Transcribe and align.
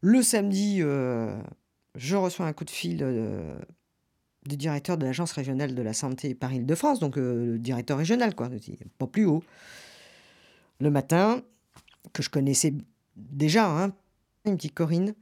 Le 0.00 0.22
samedi, 0.22 0.78
euh, 0.80 1.36
je 1.94 2.16
reçois 2.16 2.46
un 2.46 2.52
coup 2.52 2.64
de 2.64 2.70
fil 2.70 3.00
euh, 3.02 3.58
du 4.46 4.56
directeur 4.56 4.96
de 4.96 5.04
l'Agence 5.04 5.32
régionale 5.32 5.74
de 5.74 5.82
la 5.82 5.92
santé 5.92 6.34
Paris-Île-de-France, 6.34 7.00
donc 7.00 7.18
euh, 7.18 7.52
le 7.52 7.58
directeur 7.58 7.98
régional, 7.98 8.34
quoi, 8.34 8.48
pas 8.98 9.06
plus 9.06 9.24
haut. 9.24 9.42
Le 10.80 10.90
matin, 10.90 11.42
que 12.12 12.22
je 12.22 12.30
connaissais 12.30 12.74
déjà, 13.16 13.68
hein, 13.68 13.92
une 14.44 14.56
petite 14.56 14.74
Corinne, 14.74 15.14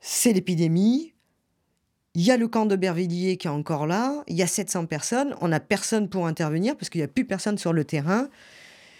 c'est 0.00 0.32
l'épidémie. 0.32 1.12
Il 2.14 2.22
y 2.22 2.30
a 2.30 2.38
le 2.38 2.48
camp 2.48 2.64
de 2.66 2.76
Bervilliers 2.76 3.36
qui 3.36 3.46
est 3.46 3.50
encore 3.50 3.86
là. 3.86 4.22
Il 4.26 4.36
y 4.36 4.42
a 4.42 4.46
700 4.46 4.86
personnes. 4.86 5.34
On 5.42 5.48
n'a 5.48 5.60
personne 5.60 6.08
pour 6.08 6.26
intervenir 6.26 6.76
parce 6.76 6.88
qu'il 6.88 7.00
n'y 7.00 7.04
a 7.04 7.08
plus 7.08 7.26
personne 7.26 7.58
sur 7.58 7.72
le 7.72 7.84
terrain. 7.84 8.28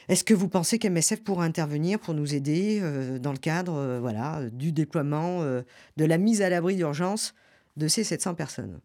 Est-ce 0.09 0.25
que 0.25 0.34
vous 0.34 0.48
pensez 0.48 0.79
qu'MSF 0.79 1.23
pourra 1.23 1.45
intervenir 1.45 1.98
pour 1.98 2.14
nous 2.14 2.34
aider 2.34 2.80
euh, 2.83 3.19
dans 3.19 3.33
le 3.33 3.38
cadre 3.38 3.74
euh, 3.74 4.01
voilà, 4.01 4.41
du 4.52 4.73
déploiement, 4.73 5.43
euh, 5.43 5.62
de 5.97 6.05
la 6.05 6.19
mise 6.19 6.43
à 6.43 6.48
l'abri 6.48 6.77
d'urgence 6.77 7.34
de 7.77 7.88
ces 7.88 8.05
700 8.05 8.34
personnes? 8.34 8.80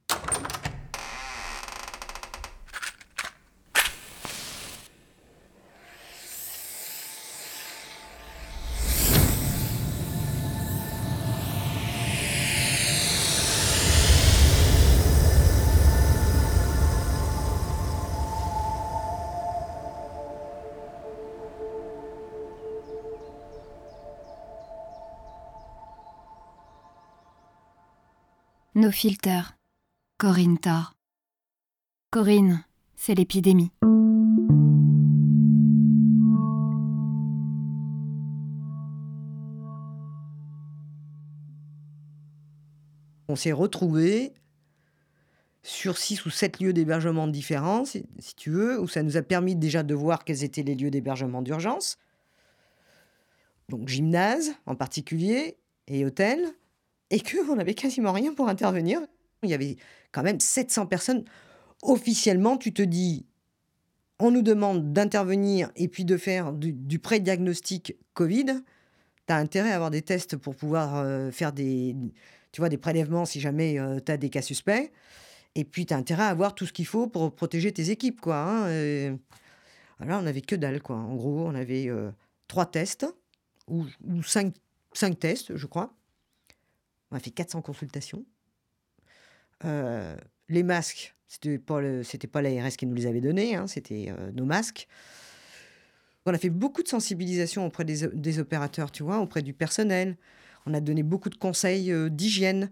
Nos 28.78 28.92
filters. 28.92 29.58
Corinne 30.20 30.59
Thor. 30.59 30.94
Corinne, 32.11 32.64
c'est 32.95 33.16
l'épidémie. 33.16 33.72
On 43.28 43.36
s'est 43.36 43.52
retrouvés 43.52 44.36
sur 45.64 45.97
six 45.97 46.23
ou 46.28 46.30
sept 46.30 46.59
lieux 46.59 46.72
d'hébergement 46.72 47.28
différents, 47.28 47.84
si, 47.84 48.06
tu 48.36 48.52
veux, 48.52 48.80
où 48.80 48.88
ça 48.88 49.02
nous 49.02 49.17
a 49.17 49.23
permis 49.23 49.56
déjà 49.56 49.81
de 49.81 49.95
voir 49.95 50.23
quels 50.23 50.44
étaient 50.44 50.62
les 50.62 50.75
lieux 50.75 50.91
d'hébergement 50.91 51.41
d'urgence. 51.41 51.97
Donc 53.69 53.88
gymnase 53.88 54.52
en 54.67 54.75
particulier 54.75 55.58
et 55.88 56.06
hôtel 56.06 56.53
et 57.09 57.19
qu'on 57.19 57.55
n'avait 57.55 57.73
quasiment 57.73 58.11
rien 58.11 58.33
pour 58.33 58.50
intervenir. 58.50 59.02
Il 59.44 59.50
y 59.50 59.53
avait 59.53 59.77
quand 60.11 60.23
même 60.23 60.39
700 60.39 60.88
personnes. 60.88 61.23
Officiellement, 61.81 62.58
tu 62.58 62.73
te 62.73 62.81
dis, 62.81 63.25
on 64.19 64.31
nous 64.31 64.41
demande 64.41 64.94
d'intervenir 64.94 65.72
et 65.75 65.88
puis 65.88 66.05
de 66.05 66.17
faire 66.17 66.53
du, 66.53 67.00
pré-diagnostic 67.00 67.95
Covid. 68.13 68.45
Tu 69.28 69.33
as 69.33 69.38
intérêt 69.38 69.72
à 69.72 69.75
avoir 69.75 69.91
des 69.91 70.02
tests 70.02 70.38
pour 70.38 70.55
pouvoir 70.55 70.97
euh, 70.97 71.31
faire 71.31 71.53
des, 71.53 71.95
tu 72.52 72.61
vois, 72.61 72.69
des 72.69 72.78
prélèvements 72.78 73.25
si 73.25 73.39
jamais 73.39 73.80
euh, 73.80 74.00
tu 74.03 74.11
as 74.11 74.17
des 74.17 74.30
cas 74.30 74.41
suspects. 74.41 74.91
Et 75.55 75.63
puis, 75.63 75.85
tu 75.85 75.94
as 75.94 75.97
intérêt 75.97 76.23
à 76.23 76.28
avoir 76.30 76.55
tout 76.55 76.66
ce 76.66 76.73
qu'il 76.73 76.85
faut 76.85 77.08
pour 77.08 77.33
protéger 77.33 77.72
tes 77.72 77.89
équipes. 77.89 78.22
Quoi, 78.22 78.38
hein, 78.38 79.17
on 80.00 80.22
n'avait 80.22 80.41
que 80.41 80.55
dalle. 80.55 80.81
Quoi. 80.81 80.95
En 80.95 81.16
gros, 81.16 81.47
on 81.47 81.55
avait 81.55 81.88
euh, 81.88 82.11
trois 82.47 82.66
tests 82.66 83.05
ou, 83.67 83.85
cinq 84.23 84.53
tests, 85.19 85.55
je 85.55 85.66
crois. 85.66 85.97
On 87.11 87.16
a 87.16 87.19
fait 87.19 87.31
400 87.31 87.61
consultations. 87.61 88.25
Euh, 89.66 90.16
les 90.50 90.63
masques, 90.63 91.16
c'était 91.28 91.57
pas 91.57 91.81
pas 92.31 92.41
l'ARS 92.41 92.72
qui 92.72 92.85
nous 92.85 92.95
les 92.95 93.06
avait 93.06 93.22
donnés, 93.22 93.56
hein, 93.56 93.68
c'était 93.68 94.07
euh, 94.09 94.31
nos 94.31 94.45
masques. 94.45 94.88
On 96.25 96.34
a 96.34 96.38
fait 96.38 96.50
beaucoup 96.50 96.84
de 96.84 96.88
sensibilisation 96.88 97.66
auprès 97.66 97.85
des, 97.85 98.40
opérateurs, 98.40 98.91
tu 98.91 99.03
vois, 99.03 99.19
auprès 99.19 99.41
du 99.41 99.53
personnel. 99.53 100.18
On 100.66 100.73
a 100.73 100.81
donné 100.81 101.01
beaucoup 101.01 101.29
de 101.29 101.35
conseils 101.35 101.91
euh, 101.91 102.09
d'hygiène, 102.09 102.72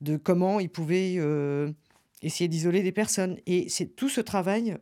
de 0.00 0.16
comment 0.16 0.58
ils 0.58 0.70
pouvaient 0.70 1.18
essayer 2.22 2.48
d'isoler 2.48 2.82
des 2.82 2.92
personnes. 2.92 3.38
Et 3.46 3.68
c'est 3.68 3.86
tout 3.86 4.08
ce 4.08 4.20
travail, 4.20 4.76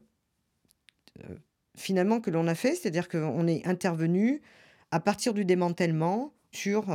finalement, 1.77 2.21
que 2.23 2.31
l'on 2.31 2.47
a 2.47 2.55
fait, 2.55 2.75
c'est-à-dire 2.75 3.09
qu'on 3.09 3.47
est 3.47 3.67
intervenu 3.67 4.41
à 4.93 4.99
partir 4.99 5.35
du 5.35 5.45
démantèlement 5.45 6.33
sur 6.53 6.87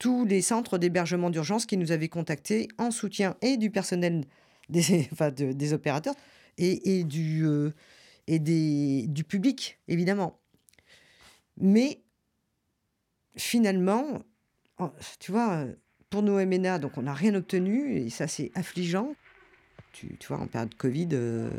tous 0.00 0.24
les 0.24 0.40
centres 0.40 0.78
d'hébergement 0.78 1.28
d'urgence 1.28 1.66
qui 1.66 1.76
nous 1.76 1.92
avaient 1.92 2.08
contactés 2.08 2.68
en 2.78 2.90
soutien 2.90 3.36
et 3.42 3.58
du 3.58 3.70
personnel 3.70 4.24
des, 4.70 5.08
opérateurs 5.72 6.14
et, 6.56 7.04
du, 7.04 7.46
euh, 7.46 7.70
et 8.26 8.38
des, 8.38 9.06
du 9.08 9.24
public, 9.24 9.78
évidemment. 9.88 10.40
Mais 11.58 12.00
finalement, 13.36 14.22
tu 15.18 15.32
vois, 15.32 15.66
pour 16.08 16.22
nos 16.22 16.44
MNA, 16.44 16.78
donc 16.78 16.96
on 16.96 17.02
n'a 17.02 17.14
rien 17.14 17.34
obtenu 17.34 17.94
et 17.94 18.08
ça 18.08 18.26
c'est 18.26 18.50
affligeant. 18.54 19.14
Tu, 19.92 20.16
vois, 20.28 20.38
en 20.38 20.46
période 20.46 20.74
Covid, 20.76 21.08
euh, 21.12 21.50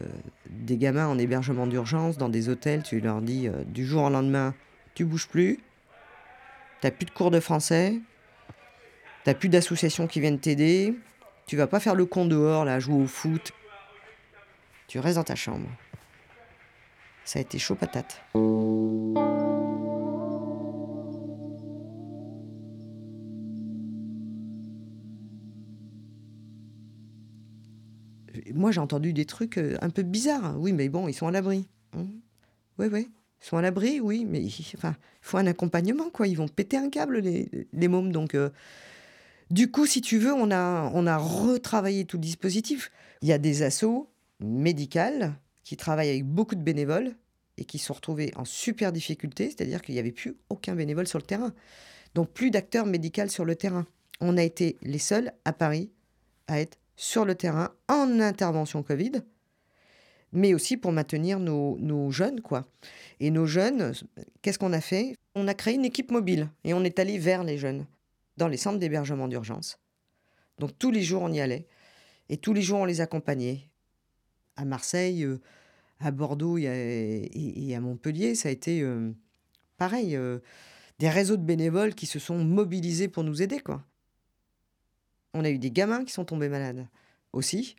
des 0.50 0.78
gamins 0.78 1.06
en 1.06 1.20
hébergement 1.20 1.68
d'urgence 1.68 2.18
dans 2.18 2.30
des 2.30 2.48
hôtels, 2.48 2.82
tu 2.82 3.02
leur 3.02 3.22
dis 3.22 3.48
euh, 3.48 3.66
du 3.66 3.86
jour 3.86 4.04
au 4.04 4.10
lendemain, 4.10 4.56
tu 4.96 5.04
bouges 5.04 5.28
plus, 5.28 5.58
tu 5.58 6.88
n'as 6.88 6.92
plus 6.92 7.06
de 7.06 7.12
cours 7.12 7.30
de 7.30 7.42
français, 7.42 8.00
T'as 9.24 9.34
plus 9.36 9.50
d'associations 9.50 10.08
qui 10.08 10.20
viennent 10.20 10.40
t'aider. 10.40 10.96
Tu 11.46 11.56
vas 11.56 11.68
pas 11.68 11.80
faire 11.80 11.96
le 11.96 12.06
con 12.06 12.26
dehors, 12.26 12.66
là, 12.66 12.80
jouer 12.80 13.04
au 13.04 13.08
foot. 13.08 13.52
Tu 14.88 15.00
restes 15.00 15.18
dans 15.18 15.24
ta 15.24 15.36
chambre. 15.36 15.68
Ça 17.24 17.40
a 17.40 17.42
été 17.42 17.60
chaud 17.60 17.76
patate. 17.76 18.22
Moi, 28.54 28.72
j'ai 28.72 28.80
entendu 28.80 29.14
des 29.14 29.26
trucs 29.26 29.58
euh, 29.58 29.78
un 29.82 29.90
peu 29.90 30.04
bizarres. 30.04 30.56
Oui, 30.60 30.74
mais 30.74 30.90
bon, 30.90 31.08
ils 31.08 31.14
sont 31.14 31.28
à 31.28 31.32
l'abri. 31.32 31.68
Oui, 31.96 32.02
hein. 32.80 32.90
oui. 32.92 33.10
Ils 33.42 33.46
sont 33.46 33.58
à 33.58 33.62
l'abri, 33.62 34.00
oui, 34.00 34.26
mais 34.26 34.46
enfin, 34.76 34.96
il 35.00 35.20
faut 35.22 35.38
un 35.38 35.48
accompagnement, 35.48 36.10
quoi. 36.10 36.28
Ils 36.28 36.38
vont 36.38 36.48
péter 36.48 36.78
un 36.78 36.90
câble, 36.90 37.20
les, 37.20 37.88
mômes. 37.88 38.12
Donc, 38.12 38.36
euh, 38.36 38.50
du 39.52 39.70
coup, 39.70 39.86
si 39.86 40.02
tu 40.02 40.18
veux, 40.18 40.34
on 40.34 40.50
a, 40.50 41.18
retravaillé 41.18 42.06
tout 42.06 42.18
le 42.18 42.22
dispositif. 42.22 42.90
Il 43.22 43.28
y 43.28 43.34
a 43.34 43.38
des 43.38 43.64
assos 43.64 44.10
médicales 44.40 45.34
qui 45.64 45.78
travaillent 45.78 46.10
avec 46.10 46.26
beaucoup 46.26 46.56
de 46.56 46.62
bénévoles 46.62 47.16
et 47.58 47.66
qui 47.66 47.78
sont 47.78 47.94
retrouvés 47.94 48.32
en 48.38 48.46
super 48.46 48.92
difficulté, 48.92 49.50
c'est-à-dire 49.50 49.82
qu'il 49.82 49.94
n'y 49.94 50.00
avait 50.00 50.14
plus 50.14 50.38
aucun 50.50 50.74
bénévole 50.74 51.06
sur 51.06 51.20
le 51.20 51.26
terrain. 51.26 51.54
Donc 52.16 52.30
plus 52.32 52.50
d'acteurs 52.50 52.86
médicaux 52.86 53.28
sur 53.28 53.46
le 53.46 53.56
terrain. 53.56 53.86
On 54.22 54.38
a 54.38 54.44
été 54.44 54.78
les 54.82 55.00
seuls 55.00 55.34
à 55.44 55.54
Paris 55.54 55.92
à 56.48 56.62
être 56.62 56.78
sur 56.96 57.26
le 57.26 57.36
terrain 57.36 57.72
en 57.90 58.20
intervention 58.20 58.84
Covid, 58.84 59.22
mais 60.32 60.54
aussi 60.54 60.78
pour 60.78 60.94
maintenir 60.94 61.40
nos, 61.40 61.78
nos 61.80 62.10
jeunes, 62.10 62.42
quoi. 62.42 62.66
Et 63.20 63.32
nos 63.32 63.46
jeunes, 63.46 63.94
qu'est-ce 64.42 64.60
qu'on 64.60 64.74
a 64.74 64.82
fait? 64.82 65.16
On 65.36 65.48
a 65.48 65.54
créé 65.54 65.76
une 65.76 65.86
équipe 65.86 66.12
mobile 66.12 66.50
et 66.64 66.74
on 66.74 66.84
est 66.84 67.00
allé 67.00 67.18
vers 67.18 67.44
les 67.44 67.58
jeunes 67.58 67.86
dans 68.38 68.48
les 68.48 68.58
centres 68.58 68.80
d'hébergement 68.80 69.28
d'urgence. 69.28 69.80
Donc 70.60 70.78
tous 70.78 70.92
les 70.92 71.02
jours, 71.02 71.24
on 71.24 71.32
y 71.32 71.40
allait. 71.40 71.68
Et 72.30 72.38
tous 72.38 72.54
les 72.54 72.62
jours, 72.62 72.80
on 72.80 72.86
les 72.86 73.02
accompagnait. 73.02 73.68
À 74.56 74.66
Marseille, 74.66 75.24
euh, 75.24 75.42
à 76.00 76.12
Bordeaux 76.12 76.58
et, 76.58 77.74
à 77.76 77.80
Montpellier, 77.80 78.36
ça 78.36 78.50
a 78.50 78.52
été 78.52 78.82
euh, 78.82 79.12
pareil. 79.78 80.16
Euh, 80.16 80.40
des 81.00 81.10
réseaux 81.10 81.38
de 81.38 81.44
bénévoles 81.44 81.96
qui 81.96 82.06
se 82.06 82.20
sont 82.20 82.44
mobilisés 82.44 83.08
pour 83.08 83.24
nous 83.24 83.42
aider. 83.42 83.60
quoi. 83.60 83.84
On 85.34 85.44
a 85.44 85.50
eu 85.50 85.58
des 85.58 85.72
gamins 85.72 86.06
qui 86.06 86.14
sont 86.14 86.26
tombés 86.26 86.50
malades 86.50 86.88
aussi. 87.34 87.76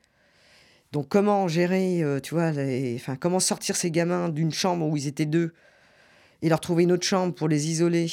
Donc 0.90 1.08
comment 1.08 1.46
gérer, 1.46 2.02
tu 2.22 2.34
vois, 2.34 2.52
enfin, 2.96 3.16
comment 3.16 3.38
sortir 3.38 3.76
ces 3.76 3.90
gamins 3.90 4.28
d'une 4.28 4.52
chambre 4.52 4.86
où 4.86 4.96
ils 4.96 5.06
étaient 5.06 5.24
deux 5.24 5.54
et 6.42 6.48
leur 6.48 6.60
trouver 6.60 6.82
une 6.82 6.92
autre 6.92 7.06
chambre 7.06 7.32
pour 7.32 7.48
les 7.48 7.70
isoler 7.70 8.08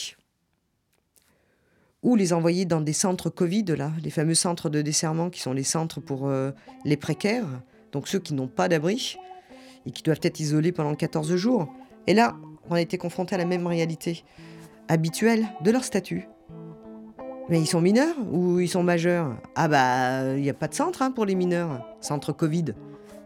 ou 2.04 2.16
les 2.16 2.34
envoyer 2.34 2.66
dans 2.66 2.81
des 2.81 2.94
centres 2.94 3.30
Covid, 3.30 3.66
là, 3.78 3.92
les 4.04 4.10
fameux 4.10 4.36
centres 4.36 4.69
de 4.69 4.81
desserrement 4.81 5.30
qui 5.30 5.42
sont 5.42 5.54
les 5.54 5.63
centres 5.63 6.00
pour 6.00 6.28
euh, 6.28 6.51
les 6.86 6.98
précaires, 6.98 7.48
donc 7.92 8.07
ceux 8.07 8.19
qui 8.19 8.34
n'ont 8.34 8.48
pas 8.48 8.69
d'abri 8.69 9.18
et 9.86 9.92
qui 9.92 10.04
doivent 10.04 10.19
être 10.24 10.40
isolés 10.40 10.72
pendant 10.72 10.96
14 10.96 11.36
jours. 11.36 11.74
Et 12.07 12.13
là, 12.13 12.36
on 12.69 12.75
a 12.75 12.81
été 12.81 12.98
confronté 12.98 13.36
à 13.36 13.38
la 13.38 13.46
même 13.46 13.68
réalité 13.68 14.24
habituelle 14.88 15.48
de 15.62 15.72
leur 15.72 15.84
statut. 15.84 16.28
Mais 17.50 17.60
ils 17.60 17.68
sont 17.68 17.81
mineurs 17.81 18.16
ou 18.31 18.60
ils 18.60 18.69
sont 18.69 18.84
majeurs? 18.84 19.36
Ah 19.56 19.68
bah, 19.68 20.36
il 20.36 20.42
n'y 20.42 20.50
a 20.50 20.54
pas 20.54 20.68
de 20.68 20.75
centre 20.75 21.01
hein, 21.01 21.12
pour 21.12 21.25
les 21.25 21.36
mineurs, 21.36 21.84
centre 22.00 22.31
Covid 22.31 22.66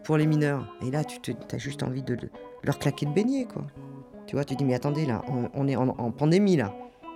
pour 0.02 0.16
les 0.16 0.26
mineurs. 0.26 0.76
Et 0.86 0.90
là, 0.90 1.04
tu 1.04 1.34
as 1.52 1.58
juste 1.58 1.82
envie 1.82 2.02
de 2.02 2.16
leur 2.62 2.78
claquer 2.78 3.06
de 3.06 3.12
beignet, 3.12 3.44
quoi. 3.44 3.66
Tu 4.26 4.36
vois, 4.36 4.44
tu 4.44 4.54
dis, 4.54 4.64
mais 4.64 4.74
attendez, 4.74 5.04
là, 5.04 5.22
on, 5.54 5.68
est 5.68 5.76
en 5.76 6.10
pandémie, 6.10 6.56
là 6.56 6.74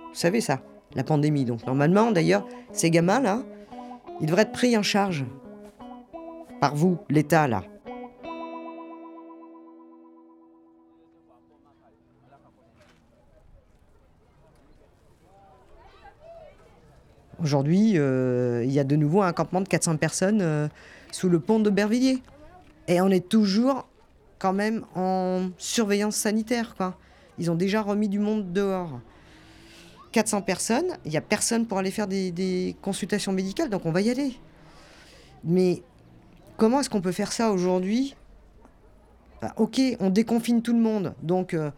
Vous 0.09 0.15
savez 0.15 0.41
ça, 0.41 0.61
la 0.95 1.03
pandémie. 1.03 1.45
Donc 1.45 1.65
normalement, 1.65 2.11
d'ailleurs, 2.11 2.47
ces 2.71 2.89
gamins-là, 2.89 3.43
ils 4.21 4.27
devraient 4.27 4.43
être 4.43 4.51
pris 4.51 4.77
en 4.77 4.83
charge 4.83 5.25
par 6.59 6.75
vous, 6.75 6.97
l'État, 7.09 7.47
là. 7.47 7.63
Aujourd'hui, 17.41 17.93
euh, 17.95 18.63
il 18.65 18.71
y 18.71 18.79
a 18.79 18.83
de 18.83 18.97
nouveau 18.97 19.21
un 19.21 19.31
campement 19.31 19.61
de 19.61 19.67
400 19.67 19.95
personnes 19.95 20.41
euh, 20.41 20.67
sous 21.11 21.29
le 21.29 21.39
pont 21.39 21.59
d'Aubervilliers. 21.59 22.21
Et 22.89 22.99
on 22.99 23.07
est 23.07 23.29
toujours 23.29 23.87
quand 24.39 24.51
même 24.51 24.83
en 24.95 25.49
surveillance 25.57 26.15
sanitaire. 26.15 26.75
Quoi. 26.75 26.97
Ils 27.37 27.49
ont 27.49 27.55
déjà 27.55 27.81
remis 27.81 28.09
du 28.09 28.19
monde 28.19 28.51
dehors. 28.51 28.99
400 30.11 30.41
personnes, 30.41 30.97
il 31.05 31.11
n'y 31.11 31.17
a 31.17 31.21
personne 31.21 31.65
pour 31.65 31.77
aller 31.77 31.91
faire 31.91 32.07
des, 32.07 32.75
consultations 32.81 33.31
médicales, 33.31 33.69
donc 33.69 33.85
on 33.85 33.91
va 33.91 34.01
y 34.01 34.09
aller. 34.09 34.33
Mais 35.43 35.83
comment 36.57 36.79
est-ce 36.79 36.89
qu'on 36.89 37.01
peut 37.01 37.11
faire 37.11 37.31
ça 37.31 37.51
aujourd'hui? 37.51 38.15
Bah, 39.41 39.53
Ok, 39.57 39.79
on 39.99 40.09
déconfine 40.09 40.61
tout 40.61 40.73
le 40.73 40.79
monde, 40.79 41.13
donc 41.21 41.53
euh, 41.53 41.71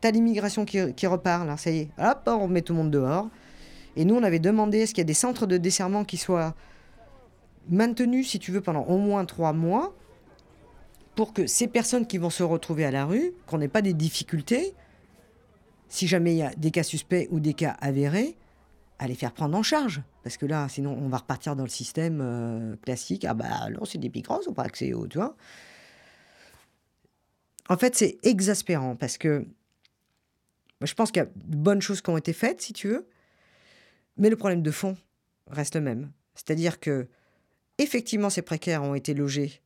t'as 0.00 0.10
l'immigration 0.10 0.64
qui, 0.64 0.92
qui, 0.94 1.06
repart, 1.06 1.46
là, 1.46 1.56
ça 1.56 1.70
y 1.70 1.78
est, 1.78 1.88
hop, 1.98 2.22
on 2.26 2.48
met 2.48 2.62
tout 2.62 2.72
le 2.74 2.78
monde 2.78 2.90
dehors. 2.90 3.28
Et 3.96 4.04
nous, 4.04 4.14
on 4.14 4.22
avait 4.22 4.38
demandé 4.38 4.78
est-ce 4.78 4.94
qu'il 4.94 5.02
y 5.02 5.06
a 5.06 5.06
des 5.06 5.14
centres 5.14 5.46
de 5.46 5.56
desserrement 5.56 6.04
qui 6.04 6.16
soient 6.16 6.54
maintenus, 7.68 8.28
si 8.28 8.38
tu 8.38 8.52
veux, 8.52 8.60
pendant 8.60 8.84
au 8.84 8.98
moins 8.98 9.24
trois 9.24 9.52
mois, 9.52 9.94
pour 11.14 11.32
que 11.32 11.46
ces 11.46 11.68
personnes 11.68 12.06
qui 12.06 12.18
vont 12.18 12.30
se 12.30 12.42
retrouver 12.42 12.84
à 12.84 12.90
la 12.90 13.04
rue, 13.04 13.32
qu'on 13.46 13.58
n'ait 13.58 13.68
pas 13.68 13.82
des 13.82 13.92
difficultés, 13.92 14.74
si 15.92 16.08
jamais 16.08 16.32
il 16.32 16.38
y 16.38 16.42
a 16.42 16.54
des 16.54 16.70
cas 16.70 16.82
suspects 16.82 17.28
ou 17.30 17.38
des 17.38 17.52
cas 17.52 17.76
avérés, 17.82 18.34
à 18.98 19.06
les 19.06 19.14
faire 19.14 19.32
prendre 19.32 19.54
en 19.58 19.62
charge. 19.62 20.00
Parce 20.22 20.38
que 20.38 20.46
là, 20.46 20.66
sinon, 20.70 20.96
on 20.98 21.08
va 21.08 21.18
repartir 21.18 21.54
dans 21.54 21.64
le 21.64 21.68
système 21.68 22.20
euh, 22.22 22.76
classique. 22.76 23.26
Ah 23.26 23.34
bah 23.34 23.68
non, 23.68 23.84
c'est 23.84 23.98
des 23.98 24.08
migrants, 24.08 24.40
ils 24.42 24.48
n'ont 24.48 24.54
pas 24.54 24.62
accès 24.62 24.94
au... 24.94 25.06
Tu 25.06 25.18
En 25.18 25.34
fait, 27.76 27.94
c'est 27.94 28.18
exaspérant 28.22 28.96
parce 28.96 29.18
que 29.18 29.46
je 30.80 30.94
pense 30.94 31.10
qu'il 31.10 31.22
y 31.22 31.26
a 31.26 31.28
de 31.28 31.56
bonnes 31.56 31.82
choses 31.82 32.00
qui 32.00 32.08
ont 32.08 32.16
été 32.16 32.32
faites, 32.32 32.62
si 32.62 32.72
tu 32.72 32.88
veux. 32.88 33.06
Mais 34.16 34.30
le 34.30 34.36
problème 34.36 34.62
de 34.62 34.70
fond 34.70 34.96
reste 35.48 35.74
le 35.74 35.82
même. 35.82 36.10
C'est-à-dire 36.34 36.80
que, 36.80 37.06
effectivement, 37.76 38.30
ces 38.30 38.42
précaires 38.42 38.82
ont 38.82 38.94
été 38.94 39.12
logés 39.12 39.60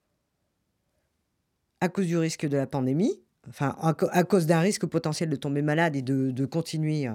à 1.81 1.89
cause 1.89 2.07
du 2.07 2.19
risque 2.19 2.47
de 2.47 2.57
la 2.57 2.67
pandémie, 2.67 3.23
enfin, 3.49 3.77
à, 3.81 4.25
cause 4.25 4.47
d'un 4.47 4.61
risque 4.61 4.87
potentiel 4.87 5.31
de 5.31 5.37
tomber 5.37 5.63
malade 5.63 5.97
et 5.97 6.03
de, 6.03 6.47
continuer. 6.47 7.09
Euh, 7.09 7.13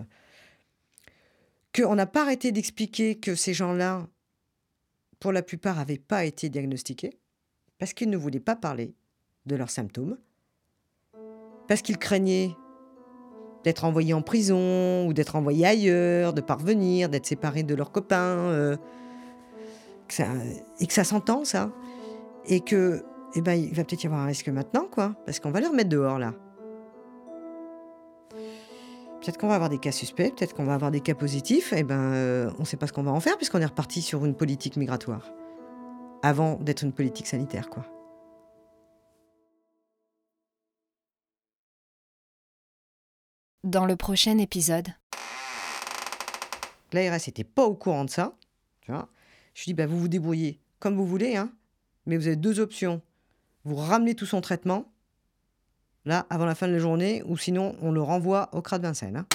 qu'on 1.75 1.95
n'a 1.95 2.05
pas 2.05 2.23
arrêté 2.23 2.51
d'expliquer 2.51 3.15
que 3.15 3.35
ces 3.35 3.53
gens-là, 3.53 4.07
pour 5.19 5.31
la 5.31 5.41
plupart, 5.41 5.77
n'avaient 5.77 5.97
pas 5.97 6.25
été 6.25 6.49
diagnostiqués, 6.49 7.17
parce 7.77 7.93
qu'ils 7.93 8.09
ne 8.09 8.17
voulaient 8.17 8.39
pas 8.39 8.55
parler 8.55 8.93
de 9.45 9.55
leurs 9.55 9.69
symptômes, 9.69 10.17
parce 11.67 11.81
qu'ils 11.81 11.97
craignaient 11.97 12.51
d'être 13.63 13.85
envoyés 13.85 14.13
en 14.13 14.21
prison 14.21 15.05
ou 15.07 15.13
d'être 15.13 15.35
envoyés 15.35 15.65
ailleurs, 15.65 16.33
de 16.33 16.41
parvenir, 16.41 17.09
d'être 17.09 17.25
séparés 17.25 17.63
de 17.63 17.75
leurs 17.75 17.91
copains, 17.91 18.49
euh, 18.49 18.75
et 20.79 20.87
que 20.87 20.93
ça 20.93 21.03
s'entend 21.05 21.45
ça, 21.45 21.71
et 22.45 22.59
que 22.59 23.05
eh 23.35 23.41
ben, 23.41 23.53
il 23.53 23.73
va 23.73 23.83
peut-être 23.83 24.03
y 24.03 24.07
avoir 24.07 24.21
un 24.21 24.25
risque 24.25 24.49
maintenant, 24.49 24.87
quoi, 24.91 25.15
parce 25.25 25.39
qu'on 25.39 25.51
va 25.51 25.59
les 25.59 25.67
remettre 25.67 25.89
dehors 25.89 26.19
là. 26.19 26.33
Peut-être 29.21 29.37
qu'on 29.37 29.47
va 29.47 29.55
avoir 29.55 29.69
des 29.69 29.77
cas 29.77 29.91
suspects, 29.91 30.35
peut-être 30.35 30.55
qu'on 30.55 30.63
va 30.63 30.73
avoir 30.73 30.89
des 30.89 30.99
cas 30.99 31.13
positifs, 31.13 31.73
et 31.73 31.79
eh 31.79 31.83
ben, 31.83 32.13
euh, 32.13 32.51
on 32.57 32.61
ne 32.61 32.65
sait 32.65 32.77
pas 32.77 32.87
ce 32.87 32.93
qu'on 32.93 33.03
va 33.03 33.11
en 33.11 33.19
faire 33.19 33.37
puisqu'on 33.37 33.61
est 33.61 33.65
reparti 33.65 34.01
sur 34.01 34.25
une 34.25 34.35
politique 34.35 34.77
migratoire 34.77 35.31
avant 36.23 36.55
d'être 36.55 36.83
une 36.83 36.93
politique 36.93 37.27
sanitaire, 37.27 37.69
quoi. 37.69 37.85
Dans 43.63 43.85
le 43.85 43.95
prochain 43.95 44.39
épisode. 44.39 44.87
L'ARS 46.93 47.19
n'était 47.27 47.43
pas 47.43 47.63
au 47.63 47.75
courant 47.75 48.05
de 48.05 48.09
ça. 48.09 48.33
Tu 48.81 48.91
vois 48.91 49.07
je 49.53 49.65
dis, 49.65 49.73
bah, 49.73 49.85
vous 49.85 49.99
vous 49.99 50.07
débrouillez 50.07 50.59
comme 50.79 50.95
vous 50.95 51.05
voulez, 51.05 51.35
hein, 51.35 51.51
mais 52.05 52.17
vous 52.17 52.27
avez 52.27 52.35
deux 52.35 52.59
options. 52.59 53.01
Vous 53.63 53.75
ramenez 53.75 54.15
tout 54.15 54.25
son 54.25 54.41
traitement, 54.41 54.91
là, 56.05 56.25
avant 56.29 56.45
la 56.45 56.55
fin 56.55 56.67
de 56.67 56.73
la 56.73 56.79
journée, 56.79 57.23
ou 57.25 57.37
sinon, 57.37 57.75
on 57.81 57.91
le 57.91 58.01
renvoie 58.01 58.49
au 58.53 58.61
CRA 58.61 58.79
de 58.79 58.83
Vincennes. 58.83 59.17
Hein. 59.17 59.25